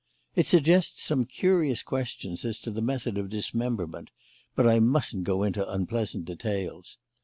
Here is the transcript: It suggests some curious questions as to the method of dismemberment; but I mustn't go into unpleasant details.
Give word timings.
It 0.35 0.47
suggests 0.47 1.03
some 1.03 1.25
curious 1.25 1.83
questions 1.83 2.43
as 2.43 2.57
to 2.61 2.71
the 2.71 2.81
method 2.81 3.19
of 3.19 3.29
dismemberment; 3.29 4.09
but 4.55 4.65
I 4.65 4.79
mustn't 4.79 5.25
go 5.25 5.43
into 5.43 5.71
unpleasant 5.71 6.25
details. 6.25 6.97